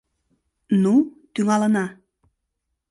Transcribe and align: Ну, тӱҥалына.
Ну, 0.81 0.93
тӱҥалына. 1.33 1.85